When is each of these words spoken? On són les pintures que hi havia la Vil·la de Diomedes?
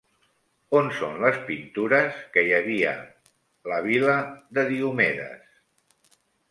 On 0.79 0.87
són 0.99 1.19
les 1.23 1.37
pintures 1.49 2.17
que 2.37 2.45
hi 2.47 2.57
havia 2.61 2.97
la 3.75 3.81
Vil·la 3.91 4.19
de 4.59 4.69
Diomedes? 4.75 6.23